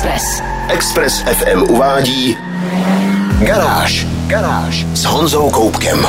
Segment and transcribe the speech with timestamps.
[0.00, 0.42] Express.
[0.68, 2.36] Express FM uvádí
[3.38, 4.06] Garáž.
[4.26, 6.06] Garáž s Honzou Koupkem.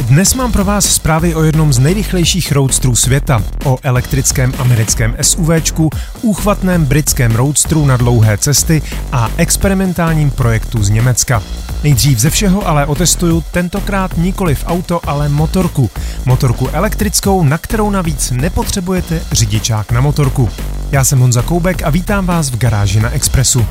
[0.00, 5.90] Dnes mám pro vás zprávy o jednom z nejrychlejších roadstrů světa, o elektrickém americkém SUVčku,
[6.22, 8.82] úchvatném britském roadstru na dlouhé cesty
[9.12, 11.42] a experimentálním projektu z Německa.
[11.84, 15.90] Nejdřív ze všeho ale otestuju tentokrát nikoli v auto, ale motorku.
[16.24, 20.50] Motorku elektrickou, na kterou navíc nepotřebujete řidičák na motorku.
[20.90, 23.66] Já jsem Honza Koubek a vítám vás v garáži na Expressu.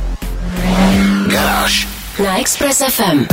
[1.28, 1.88] Garáž.
[2.24, 3.26] Na Express FM.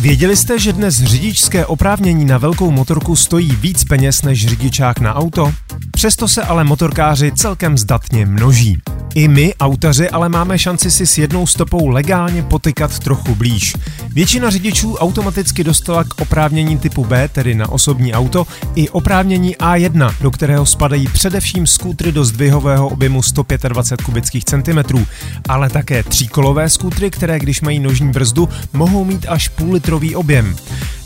[0.00, 5.14] Věděli jste, že dnes řidičské oprávnění na velkou motorku stojí víc peněz než řidičák na
[5.14, 5.52] auto?
[5.90, 8.78] Přesto se ale motorkáři celkem zdatně množí.
[9.14, 13.74] I my, autaři, ale máme šanci si s jednou stopou legálně potykat trochu blíž.
[14.08, 20.14] Většina řidičů automaticky dostala k oprávnění typu B, tedy na osobní auto, i oprávnění A1,
[20.20, 25.06] do kterého spadají především skútry do zdvihového objemu 125 kubických centimetrů,
[25.48, 30.56] ale také tříkolové skútry, které když mají nožní brzdu, mohou mít až půl litrový objem.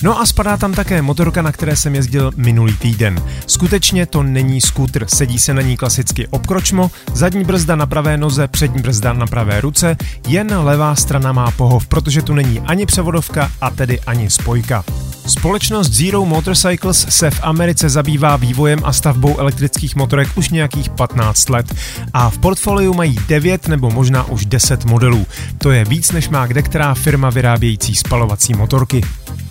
[0.02, 3.22] No a spadá tam také motorka, na které jsem jezdil minulý týden.
[3.46, 8.48] Skutečně to není skútr, sedí se na ní klasicky obkročmo, zadní brzda na pravé noze,
[8.48, 9.96] přední brzda na pravé ruce,
[10.28, 14.84] jen levá strana má pohov, protože tu není ani převodovka a tedy ani spojka.
[15.28, 21.48] Společnost Zero Motorcycles se v Americe zabývá vývojem a stavbou elektrických motorek už nějakých 15
[21.48, 21.74] let
[22.12, 25.26] a v portfoliu mají 9 nebo možná už 10 modelů.
[25.58, 29.00] To je víc, než má kde která firma vyrábějící spalovací motorky.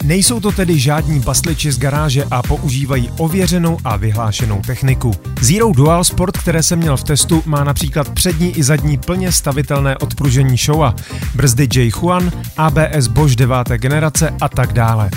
[0.04, 5.12] Nejsou to tedy žádní basliči z garáže a používají ověřenou a vyhlášenou techniku.
[5.42, 9.98] Zero Dual Sport, které jsem měl v testu, má například přední i zadní plně stavitelné
[9.98, 10.96] odpružení Showa,
[11.36, 11.92] brzdy J.
[11.92, 13.68] Huan, ABS Bosch 9.
[13.78, 15.10] generace a tak dále.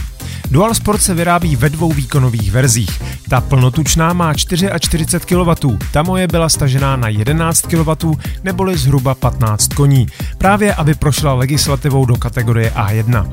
[0.50, 3.02] Dual Sport se vyrábí ve dvou výkonových verzích.
[3.28, 8.12] Ta plnotučná má 44 kW, ta moje byla stažená na 11 kW
[8.44, 10.06] neboli zhruba 15 koní,
[10.38, 13.32] právě aby prošla legislativou do kategorie A1.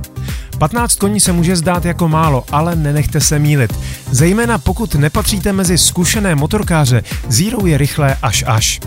[0.57, 3.73] 15 koní se může zdát jako málo, ale nenechte se mílit.
[4.11, 8.79] Zejména pokud nepatříte mezi zkušené motorkáře, Zero je rychlé až až.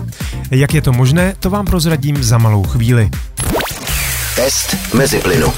[0.51, 3.09] Jak je to možné, to vám prozradím za malou chvíli.
[4.35, 5.53] Test mezi plynu.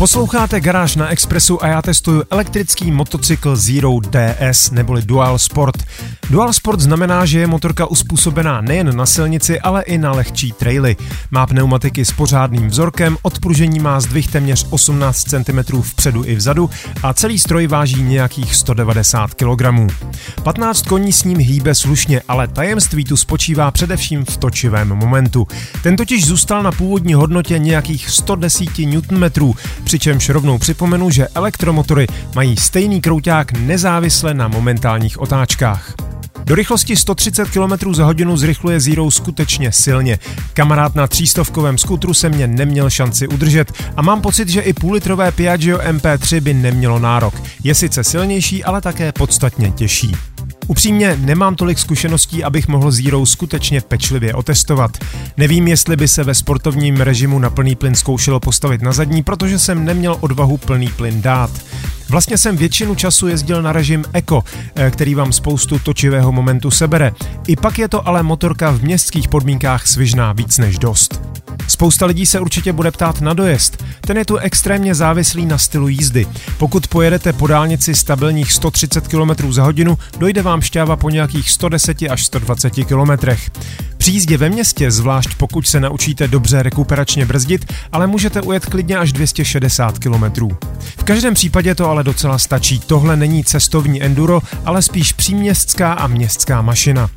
[0.00, 5.76] Posloucháte Garáž na Expressu a já testuju elektrický motocykl Zero DS neboli Dual Sport.
[6.30, 10.96] Dual Sport znamená, že je motorka uspůsobená nejen na silnici, ale i na lehčí traily.
[11.30, 16.70] Má pneumatiky s pořádným vzorkem, odpružení má zdvih téměř 18 cm vpředu i vzadu
[17.02, 19.92] a celý stroj váží nějakých 190 kg.
[20.42, 25.46] 15 koní s ním hýbe slušně, ale tajemství tu spočívá především v točivém momentu.
[25.82, 29.52] Ten totiž zůstal na původní hodnotě nějakých 110 Nm,
[29.90, 35.94] přičemž rovnou připomenu, že elektromotory mají stejný krouták nezávisle na momentálních otáčkách.
[36.44, 40.18] Do rychlosti 130 km za hodinu zrychluje Zero skutečně silně.
[40.54, 45.32] Kamarád na třístovkovém skutru se mě neměl šanci udržet a mám pocit, že i půllitrové
[45.32, 47.34] Piaggio MP3 by nemělo nárok.
[47.64, 50.16] Je sice silnější, ale také podstatně těžší.
[50.70, 54.98] Upřímně nemám tolik zkušeností, abych mohl Zero skutečně pečlivě otestovat.
[55.36, 59.58] Nevím, jestli by se ve sportovním režimu na plný plyn zkoušelo postavit na zadní, protože
[59.58, 61.50] jsem neměl odvahu plný plyn dát.
[62.08, 64.44] Vlastně jsem většinu času jezdil na režim Eco,
[64.74, 67.12] eh, který vám spoustu točivého momentu sebere.
[67.48, 71.20] I pak je to ale motorka v městských podmínkách svižná víc než dost.
[71.70, 73.84] Spousta lidí se určitě bude ptát na dojezd.
[74.00, 76.26] Ten je tu extrémně závislý na stylu jízdy.
[76.58, 82.02] Pokud pojedete po dálnici stabilních 130 km za hodinu, dojde vám šťáva po nějakých 110
[82.02, 83.10] až 120 km.
[83.96, 88.98] Při jízdě ve městě, zvlášť pokud se naučíte dobře rekuperačně brzdit, ale můžete ujet klidně
[88.98, 90.48] až 260 km.
[91.10, 92.78] Každém případě to ale docela stačí.
[92.78, 97.10] Tohle není cestovní enduro, ale spíš příměstská a městská mašina.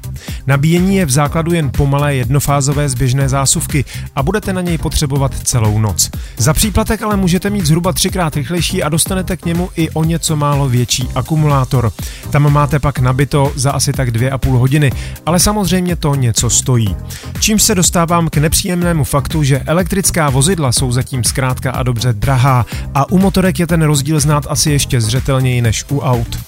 [0.47, 5.79] Nabíjení je v základu jen pomalé jednofázové zběžné zásuvky a budete na něj potřebovat celou
[5.79, 6.09] noc.
[6.37, 10.35] Za příplatek ale můžete mít zhruba třikrát rychlejší a dostanete k němu i o něco
[10.35, 11.91] málo větší akumulátor.
[12.29, 14.91] Tam máte pak nabito za asi tak dvě a půl hodiny,
[15.25, 16.95] ale samozřejmě to něco stojí.
[17.39, 22.65] Čímž se dostávám k nepříjemnému faktu, že elektrická vozidla jsou zatím zkrátka a dobře drahá
[22.95, 26.39] a u motorek je ten rozdíl znát asi ještě zřetelněji než u aut.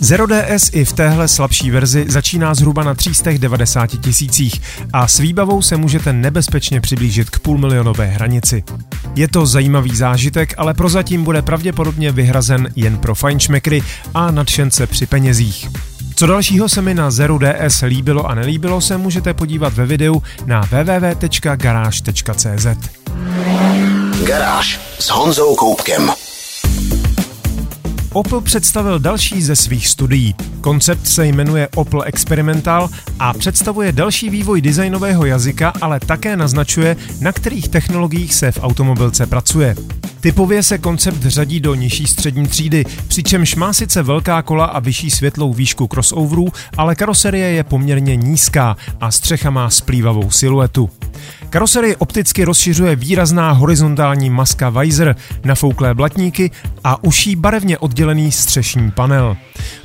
[0.00, 4.60] Zero DS i v téhle slabší verzi začíná zhruba na 390 tisících
[4.92, 8.64] a s výbavou se můžete nebezpečně přiblížit k půlmilionové hranici.
[9.14, 13.82] Je to zajímavý zážitek, ale prozatím bude pravděpodobně vyhrazen jen pro fajnšmekry
[14.14, 15.68] a nadšence při penězích.
[16.16, 20.22] Co dalšího se mi na Zero DS líbilo a nelíbilo, se můžete podívat ve videu
[20.46, 20.60] na
[28.16, 30.34] Opel představil další ze svých studií.
[30.60, 37.32] Koncept se jmenuje Opel Experimental a představuje další vývoj designového jazyka, ale také naznačuje, na
[37.32, 39.74] kterých technologiích se v automobilce pracuje.
[40.20, 45.10] Typově se koncept řadí do nižší střední třídy, přičemž má sice velká kola a vyšší
[45.10, 46.46] světlou výšku crossoverů,
[46.76, 50.90] ale karoserie je poměrně nízká a střecha má splývavou siluetu.
[51.50, 56.50] Karoserii opticky rozšiřuje výrazná horizontální maska Weiser, nafouklé blatníky
[56.84, 59.36] a uší barevně oddělený střešní panel.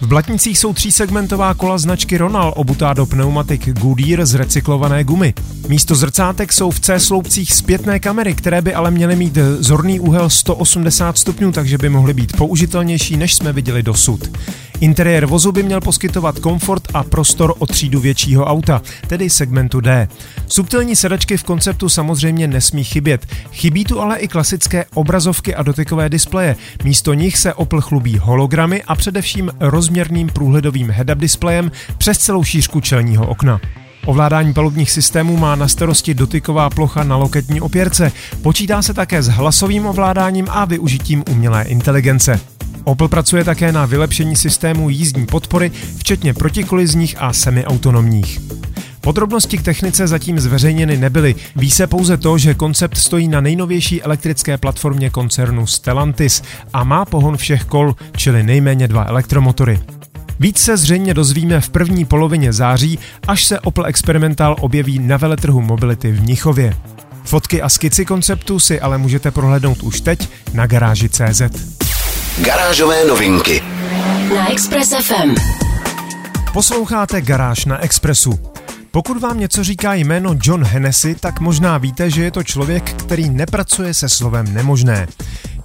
[0.01, 5.33] V blatnicích jsou třísegmentová kola značky Ronal obutá do pneumatik Goodyear z recyklované gumy.
[5.67, 10.29] Místo zrcátek jsou v C sloupcích zpětné kamery, které by ale měly mít zorný úhel
[10.29, 14.37] 180 stupňů, takže by mohly být použitelnější, než jsme viděli dosud.
[14.81, 20.07] Interiér vozu by měl poskytovat komfort a prostor o třídu většího auta, tedy segmentu D.
[20.47, 23.25] Subtilní sedačky v konceptu samozřejmě nesmí chybět.
[23.51, 26.55] Chybí tu ale i klasické obrazovky a dotykové displeje.
[26.83, 32.81] Místo nich se Opel chlubí hologramy a především rozměrným průhledovým head-up displejem přes celou šířku
[32.81, 33.59] čelního okna.
[34.05, 38.11] Ovládání palubních systémů má na starosti dotyková plocha na loketní opěrce.
[38.41, 42.39] Počítá se také s hlasovým ovládáním a využitím umělé inteligence.
[42.83, 48.39] Opel pracuje také na vylepšení systému jízdní podpory, včetně protikolizních a semiautonomních.
[49.01, 51.35] Podrobnosti k technice zatím zveřejněny nebyly.
[51.55, 56.43] Ví se pouze to, že koncept stojí na nejnovější elektrické platformě koncernu Stellantis
[56.73, 59.79] a má pohon všech kol, čili nejméně dva elektromotory.
[60.39, 65.61] Víc se zřejmě dozvíme v první polovině září, až se Opel Experimental objeví na veletrhu
[65.61, 66.77] Mobility v Mnichově.
[67.23, 71.80] Fotky a skici konceptu si ale můžete prohlédnout už teď na garáži CZ.
[72.37, 73.63] Garážové novinky
[74.35, 75.35] na Express FM.
[76.53, 78.39] Posloucháte Garáž na Expressu.
[78.91, 83.29] Pokud vám něco říká jméno John Hennessy, tak možná víte, že je to člověk, který
[83.29, 85.07] nepracuje se slovem nemožné.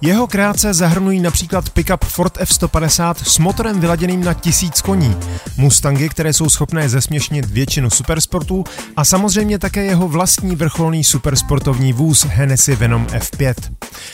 [0.01, 5.15] Jeho kreace zahrnují například pickup Ford F-150 s motorem vyladěným na tisíc koní,
[5.57, 8.63] Mustangy, které jsou schopné zesměšnit většinu supersportů
[8.95, 13.53] a samozřejmě také jeho vlastní vrcholný supersportovní vůz Hennessy Venom F5.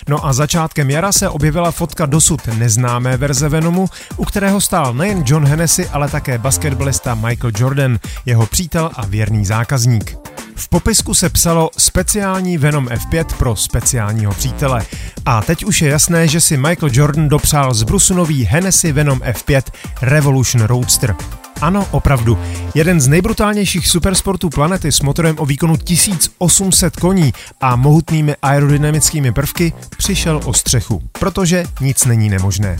[0.07, 5.23] No a začátkem jara se objevila fotka dosud neznámé verze Venomu, u kterého stál nejen
[5.25, 10.32] John Hennessy, ale také basketbalista Michael Jordan, jeho přítel a věrný zákazník.
[10.55, 14.85] V popisku se psalo speciální Venom F5 pro speciálního přítele.
[15.25, 19.61] A teď už je jasné, že si Michael Jordan dopřál zbrusunový Hennessy Venom F5
[20.01, 21.15] Revolution Roadster.
[21.63, 22.37] Ano, opravdu.
[22.75, 29.73] Jeden z nejbrutálnějších supersportů planety s motorem o výkonu 1800 koní a mohutnými aerodynamickými prvky
[29.97, 32.79] přišel o střechu, protože nic není nemožné.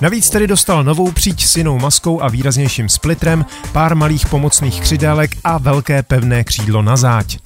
[0.00, 5.30] Navíc tedy dostal novou příč s jinou maskou a výraznějším splitrem, pár malých pomocných křidélek
[5.44, 7.38] a velké pevné křídlo na záď.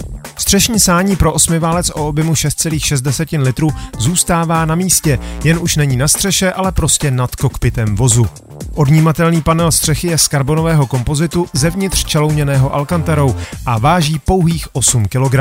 [0.49, 3.69] Střešní sání pro osmiválec o objemu 6,6 litrů
[3.99, 8.27] zůstává na místě, jen už není na střeše, ale prostě nad kokpitem vozu.
[8.73, 13.35] Odnímatelný panel střechy je z karbonového kompozitu zevnitř čalouněného alkantarou
[13.65, 15.35] a váží pouhých 8 kg,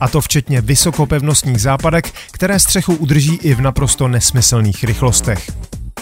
[0.00, 5.50] a to včetně vysokopevnostních západek, které střechu udrží i v naprosto nesmyslných rychlostech.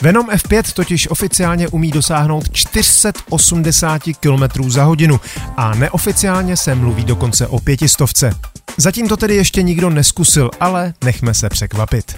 [0.02, 5.20] Venom F5 totiž oficiálně umí dosáhnout 480 km za hodinu
[5.56, 8.30] a neoficiálně se mluví dokonce o pětistovce.
[8.76, 12.14] Zatím to tedy ještě nikdo neskusil, ale nechme se překvapit.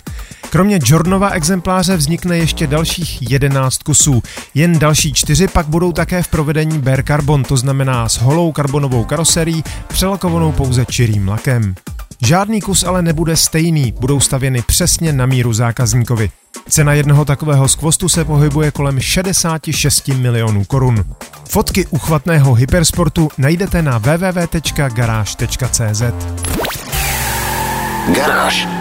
[0.51, 4.23] Kromě Jordanova exempláře vznikne ještě dalších 11 kusů.
[4.55, 9.05] Jen další čtyři pak budou také v provedení Bear Carbon, to znamená s holou karbonovou
[9.05, 11.75] karoserií, přelakovanou pouze čirým lakem.
[12.23, 16.31] Žádný kus ale nebude stejný, budou stavěny přesně na míru zákazníkovi.
[16.69, 21.05] Cena jednoho takového skvostu se pohybuje kolem 66 milionů korun.
[21.49, 26.03] Fotky uchvatného hypersportu najdete na www.garage.cz.
[28.15, 28.78] Garáž.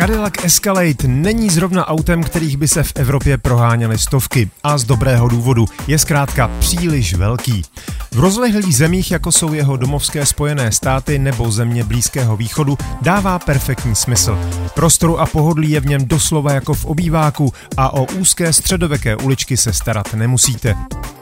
[0.00, 4.50] Cadillac Escalade není zrovna autem, kterých by se v Evropě proháněly stovky.
[4.64, 5.66] A z dobrého důvodu.
[5.86, 7.62] Je zkrátka příliš velký.
[8.10, 13.94] V rozlehlých zemích, jako jsou jeho domovské spojené státy nebo země Blízkého východu, dává perfektní
[13.94, 14.38] smysl.
[14.74, 19.56] Prostoru a pohodlí je v něm doslova jako v obýváku a o úzké středověké uličky
[19.56, 20.76] se starat nemusíte.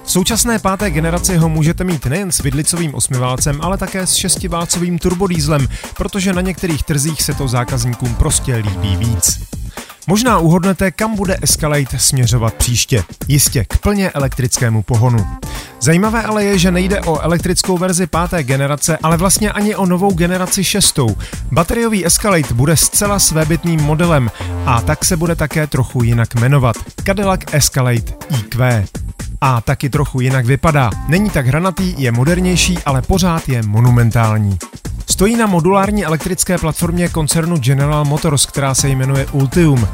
[0.09, 4.99] V současné páté generaci ho můžete mít nejen s vidlicovým osmiválcem, ale také s šestiválcovým
[4.99, 9.41] turbodýzlem, protože na některých trzích se to zákazníkům prostě líbí víc.
[10.07, 13.05] Možná uhodnete, kam bude Escalade směřovat příště.
[13.29, 15.27] Jistě k plně elektrickému pohonu.
[15.81, 20.15] Zajímavé ale je, že nejde o elektrickou verzi páté generace, ale vlastně ani o novou
[20.15, 21.17] generaci šestou.
[21.53, 24.31] Bateriový Escalade bude zcela svébytným modelem
[24.67, 26.77] a tak se bude také trochu jinak jmenovat.
[27.05, 28.85] Cadillac Escalade EQ.
[29.41, 30.91] A taky trochu jinak vypadá.
[31.09, 34.59] Není tak hranatý, je modernější, ale pořád je monumentální.
[35.11, 39.89] Stojí na modulární elektrické platformě koncernu General Motors, která se jmenuje Ultium.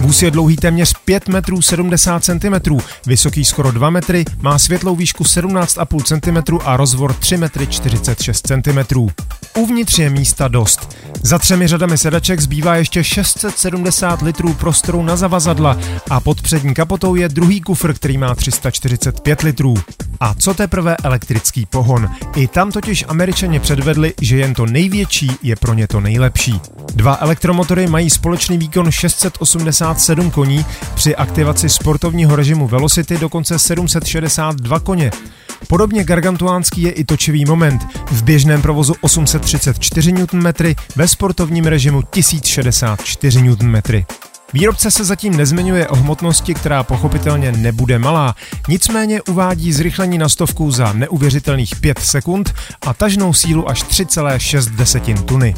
[0.00, 2.76] Vůz je dlouhý téměř 5 metrů 70 cm,
[3.06, 9.06] vysoký skoro 2 metry, má světlou výšku 17,5 cm a rozvor 3 metry 46 cm.
[9.56, 10.96] Uvnitř je místa dost.
[11.22, 15.78] Za třemi řadami sedaček zbývá ještě 670 litrů prostoru na zavazadla
[16.10, 19.74] a pod přední kapotou je druhý kufr, který má 345 litrů.
[20.20, 22.10] A co teprve elektrický pohon?
[22.36, 26.60] I tam totiž američani předvedli, že jen to největší je pro ně to nejlepší.
[26.94, 28.90] Dva elektromotory mají společný výkon
[29.94, 35.10] 687 koní, při aktivaci sportovního režimu Velocity dokonce 762 koně.
[35.68, 37.86] Podobně gargantuánský je i točivý moment.
[38.10, 40.52] V běžném provozu 834 Nm,
[40.96, 43.82] ve sportovním režimu 1064 Nm.
[44.52, 48.34] Výrobce se zatím nezmiňuje o hmotnosti, která pochopitelně nebude malá,
[48.68, 52.54] nicméně uvádí zrychlení na stovku za neuvěřitelných 5 sekund
[52.86, 55.54] a tažnou sílu až 3,6 tuny.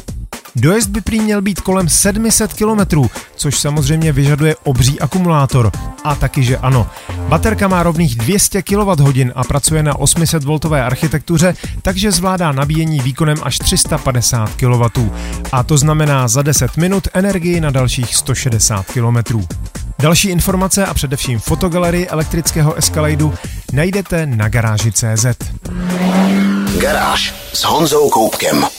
[0.55, 3.01] Dojezd by prý měl být kolem 700 km,
[3.35, 5.71] což samozřejmě vyžaduje obří akumulátor.
[6.03, 6.87] A taky, že ano.
[7.27, 13.37] Baterka má rovných 200 kWh a pracuje na 800 V architektuře, takže zvládá nabíjení výkonem
[13.43, 14.83] až 350 kW.
[15.51, 19.39] A to znamená za 10 minut energii na dalších 160 km.
[19.99, 23.33] Další informace a především fotogalerii elektrického Escaladu
[23.73, 25.25] najdete na garáži.cz.
[26.81, 28.78] Garáž s Honzou Koupkem.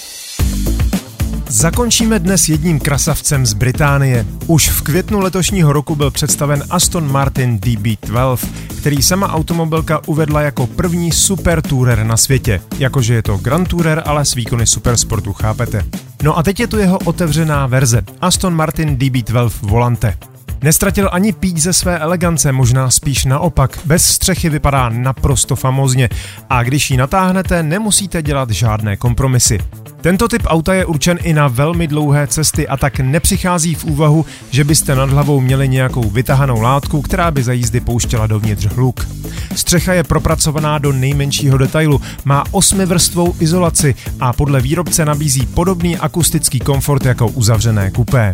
[1.50, 4.26] Zakončíme dnes jedním krasavcem z Británie.
[4.46, 10.66] Už v květnu letošního roku byl představen Aston Martin DB12, který sama automobilka uvedla jako
[10.66, 12.60] první super tourer na světě.
[12.78, 15.84] Jakože je to Grand Tourer, ale s výkony supersportu, chápete?
[16.22, 20.18] No a teď je tu jeho otevřená verze, Aston Martin DB12 Volante.
[20.62, 23.78] Nestratil ani píť ze své elegance, možná spíš naopak.
[23.84, 26.08] Bez střechy vypadá naprosto famózně
[26.50, 29.58] a když ji natáhnete, nemusíte dělat žádné kompromisy.
[30.00, 34.26] Tento typ auta je určen i na velmi dlouhé cesty a tak nepřichází v úvahu,
[34.50, 39.08] že byste nad hlavou měli nějakou vytahanou látku, která by za jízdy pouštěla dovnitř hluk.
[39.56, 46.60] Střecha je propracovaná do nejmenšího detailu, má osmivrstvou izolaci a podle výrobce nabízí podobný akustický
[46.60, 48.32] komfort jako uzavřené kupé.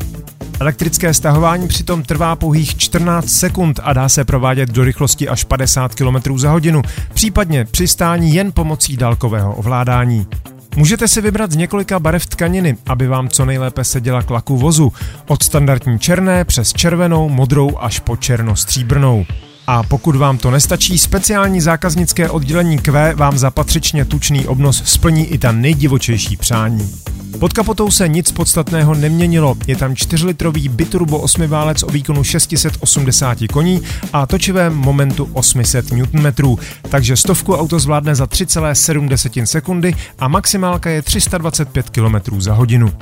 [0.61, 5.95] Elektrické stahování přitom trvá pouhých 14 sekund a dá se provádět do rychlosti až 50
[5.95, 6.83] km za hodinu,
[7.15, 10.27] případně přistání jen pomocí dálkového ovládání.
[10.77, 14.93] Můžete si vybrat z několika barev tkaniny, aby vám co nejlépe seděla k laku vozu,
[15.27, 19.27] od standardní černé přes červenou, modrou až po černostříbrnou.
[19.67, 25.27] A pokud vám to nestačí, speciální zákaznické oddělení Q vám za patřičně tučný obnos splní
[25.27, 27.06] i ta nejdivočejší přání.
[27.41, 29.57] Pod kapotou se nic podstatného neměnilo.
[29.67, 36.57] Je tam 4-litrový biturbo 8 válec o výkonu 680 koní a točivém momentu 800 Nm,
[36.89, 42.93] takže stovku auto zvládne za 3,7 sekundy a maximálka je 325 km za hodinu.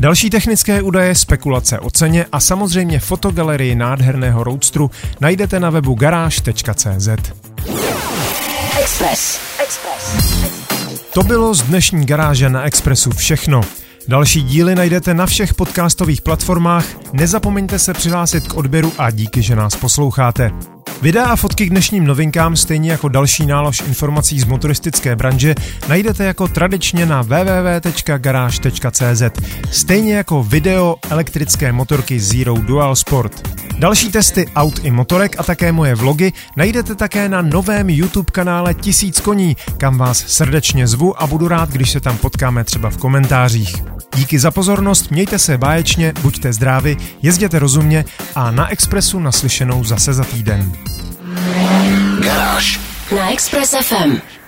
[0.00, 7.08] Další technické údaje, spekulace o ceně a samozřejmě fotogalerii nádherného roadstru najdete na webu garáž.cz.
[8.80, 9.40] Express.
[9.62, 10.59] Express.
[11.14, 13.60] To bylo z dnešní garáže na Expressu všechno.
[14.08, 16.84] Další díly najdete na všech podcastových platformách.
[17.12, 20.50] Nezapomeňte se přihlásit k odběru a díky, že nás posloucháte.
[21.02, 25.54] Videa a fotky k dnešním novinkám, stejně jako další nálož informací z motoristické branže,
[25.88, 29.22] najdete jako tradičně na www.garage.cz,
[29.70, 33.48] stejně jako video elektrické motorky Zero Dual Sport.
[33.80, 38.74] Další testy aut i motorek a také moje vlogy najdete také na novém YouTube kanále
[38.74, 42.96] Tisíc koní, kam vás srdečně zvu a budu rád, když se tam potkáme třeba v
[42.96, 43.76] komentářích.
[44.14, 50.12] Díky za pozornost, mějte se báječně, buďte zdraví, jezděte rozumně a na Expressu naslyšenou zase
[50.12, 50.72] za týden.
[52.22, 52.80] Garáž
[53.16, 54.39] na Express FM.